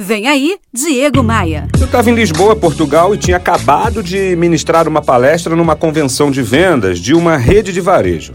Vem 0.00 0.28
aí, 0.28 0.54
Diego 0.72 1.24
Maia. 1.24 1.66
Eu 1.76 1.86
estava 1.86 2.08
em 2.08 2.14
Lisboa, 2.14 2.54
Portugal, 2.54 3.12
e 3.12 3.18
tinha 3.18 3.36
acabado 3.36 4.00
de 4.00 4.36
ministrar 4.36 4.86
uma 4.86 5.02
palestra 5.02 5.56
numa 5.56 5.74
convenção 5.74 6.30
de 6.30 6.40
vendas 6.40 7.00
de 7.00 7.14
uma 7.14 7.36
rede 7.36 7.72
de 7.72 7.80
varejo. 7.80 8.30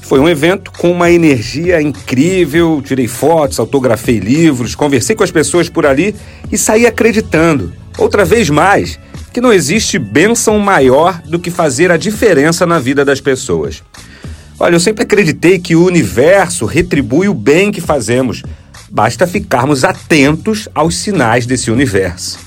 Foi 0.00 0.20
um 0.20 0.28
evento 0.28 0.70
com 0.78 0.92
uma 0.92 1.10
energia 1.10 1.82
incrível, 1.82 2.80
tirei 2.84 3.08
fotos, 3.08 3.58
autografei 3.58 4.20
livros, 4.20 4.76
conversei 4.76 5.16
com 5.16 5.24
as 5.24 5.32
pessoas 5.32 5.68
por 5.68 5.86
ali 5.86 6.14
e 6.52 6.56
saí 6.56 6.86
acreditando, 6.86 7.72
outra 7.98 8.24
vez 8.24 8.48
mais, 8.48 8.96
que 9.32 9.40
não 9.40 9.52
existe 9.52 9.98
bênção 9.98 10.56
maior 10.60 11.20
do 11.22 11.40
que 11.40 11.50
fazer 11.50 11.90
a 11.90 11.96
diferença 11.96 12.64
na 12.64 12.78
vida 12.78 13.04
das 13.04 13.20
pessoas. 13.20 13.82
Olha, 14.60 14.76
eu 14.76 14.80
sempre 14.80 15.02
acreditei 15.02 15.58
que 15.58 15.74
o 15.74 15.84
universo 15.84 16.64
retribui 16.64 17.28
o 17.28 17.34
bem 17.34 17.72
que 17.72 17.80
fazemos 17.80 18.44
Basta 18.90 19.26
ficarmos 19.26 19.84
atentos 19.84 20.68
aos 20.74 20.96
sinais 20.96 21.46
desse 21.46 21.70
universo. 21.70 22.38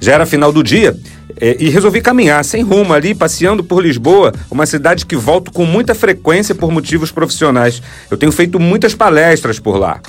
Já 0.00 0.14
era 0.14 0.26
final 0.26 0.52
do 0.52 0.62
dia 0.62 0.96
é, 1.40 1.56
e 1.58 1.68
resolvi 1.68 2.00
caminhar 2.00 2.44
sem 2.44 2.62
rumo 2.62 2.92
ali, 2.92 3.14
passeando 3.14 3.62
por 3.62 3.82
Lisboa, 3.82 4.32
uma 4.50 4.66
cidade 4.66 5.06
que 5.06 5.16
volto 5.16 5.52
com 5.52 5.64
muita 5.64 5.94
frequência 5.94 6.54
por 6.54 6.70
motivos 6.70 7.10
profissionais. 7.10 7.82
Eu 8.10 8.16
tenho 8.16 8.32
feito 8.32 8.58
muitas 8.58 8.94
palestras 8.94 9.58
por 9.58 9.76
lá. 9.76 10.00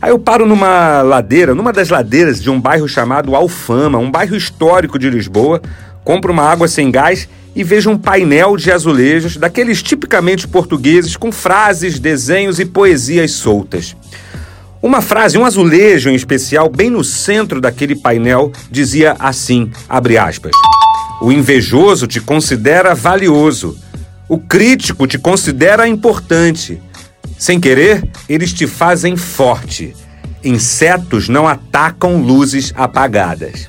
Aí 0.00 0.10
eu 0.10 0.18
paro 0.18 0.46
numa 0.46 1.02
ladeira, 1.02 1.54
numa 1.54 1.72
das 1.72 1.88
ladeiras 1.88 2.40
de 2.40 2.48
um 2.48 2.60
bairro 2.60 2.88
chamado 2.88 3.34
Alfama, 3.34 3.98
um 3.98 4.10
bairro 4.10 4.36
histórico 4.36 4.98
de 4.98 5.10
Lisboa, 5.10 5.60
compro 6.04 6.32
uma 6.32 6.44
água 6.44 6.68
sem 6.68 6.90
gás 6.90 7.28
e 7.54 7.64
vejo 7.64 7.90
um 7.90 7.98
painel 7.98 8.56
de 8.56 8.70
azulejos, 8.70 9.36
daqueles 9.36 9.82
tipicamente 9.82 10.46
portugueses, 10.46 11.16
com 11.16 11.32
frases, 11.32 11.98
desenhos 11.98 12.60
e 12.60 12.64
poesias 12.64 13.32
soltas. 13.32 13.96
Uma 14.80 15.00
frase, 15.00 15.36
um 15.36 15.44
azulejo 15.44 16.08
em 16.08 16.14
especial, 16.14 16.68
bem 16.68 16.88
no 16.88 17.02
centro 17.02 17.60
daquele 17.60 17.96
painel, 17.96 18.52
dizia 18.70 19.16
assim, 19.18 19.72
abre 19.88 20.16
aspas, 20.16 20.52
o 21.20 21.32
invejoso 21.32 22.06
te 22.06 22.20
considera 22.20 22.94
valioso, 22.94 23.76
o 24.28 24.38
crítico 24.38 25.06
te 25.08 25.18
considera 25.18 25.88
importante. 25.88 26.80
Sem 27.36 27.58
querer, 27.58 28.08
eles 28.28 28.52
te 28.52 28.68
fazem 28.68 29.16
forte. 29.16 29.94
Insetos 30.44 31.28
não 31.28 31.48
atacam 31.48 32.22
luzes 32.22 32.72
apagadas. 32.76 33.68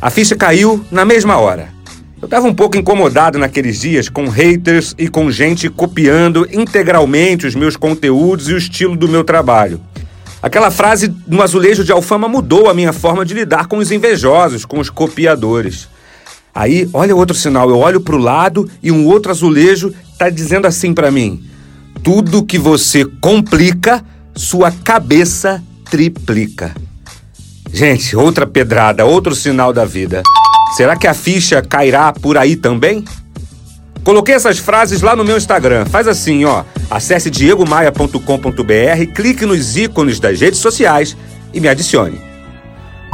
A 0.00 0.10
ficha 0.10 0.34
caiu 0.34 0.84
na 0.90 1.04
mesma 1.04 1.36
hora. 1.36 1.68
Eu 2.20 2.26
estava 2.26 2.46
um 2.46 2.54
pouco 2.54 2.76
incomodado 2.76 3.38
naqueles 3.38 3.80
dias 3.80 4.08
com 4.08 4.28
haters 4.28 4.94
e 4.98 5.08
com 5.08 5.30
gente 5.30 5.70
copiando 5.70 6.48
integralmente 6.52 7.46
os 7.46 7.54
meus 7.54 7.76
conteúdos 7.76 8.48
e 8.48 8.54
o 8.54 8.58
estilo 8.58 8.96
do 8.96 9.08
meu 9.08 9.22
trabalho. 9.22 9.80
Aquela 10.42 10.70
frase 10.70 11.14
no 11.26 11.42
azulejo 11.42 11.84
de 11.84 11.92
Alfama 11.92 12.26
mudou 12.26 12.70
a 12.70 12.74
minha 12.74 12.92
forma 12.92 13.24
de 13.24 13.34
lidar 13.34 13.66
com 13.66 13.76
os 13.76 13.90
invejosos, 13.90 14.64
com 14.64 14.78
os 14.78 14.88
copiadores. 14.88 15.88
Aí, 16.54 16.88
olha 16.92 17.14
outro 17.14 17.36
sinal, 17.36 17.68
eu 17.68 17.78
olho 17.78 18.00
para 18.00 18.16
o 18.16 18.18
lado 18.18 18.68
e 18.82 18.90
um 18.90 19.06
outro 19.06 19.30
azulejo 19.30 19.94
está 20.12 20.30
dizendo 20.30 20.66
assim 20.66 20.94
para 20.94 21.10
mim: 21.10 21.44
tudo 22.02 22.44
que 22.44 22.58
você 22.58 23.04
complica, 23.20 24.04
sua 24.34 24.70
cabeça 24.70 25.62
triplica. 25.90 26.74
Gente, 27.72 28.16
outra 28.16 28.46
pedrada, 28.46 29.04
outro 29.04 29.34
sinal 29.34 29.72
da 29.72 29.84
vida. 29.84 30.22
Será 30.76 30.96
que 30.96 31.06
a 31.06 31.14
ficha 31.14 31.62
cairá 31.62 32.12
por 32.12 32.38
aí 32.38 32.56
também? 32.56 33.04
Coloquei 34.04 34.34
essas 34.34 34.58
frases 34.58 35.02
lá 35.02 35.14
no 35.14 35.24
meu 35.24 35.36
Instagram. 35.36 35.84
Faz 35.86 36.08
assim, 36.08 36.44
ó. 36.44 36.64
Acesse 36.90 37.30
diegomaia.com.br, 37.30 39.12
clique 39.14 39.46
nos 39.46 39.76
ícones 39.76 40.18
das 40.18 40.40
redes 40.40 40.58
sociais 40.58 41.16
e 41.52 41.60
me 41.60 41.68
adicione. 41.68 42.20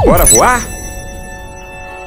Bora 0.03 0.25
voar? 0.25 0.77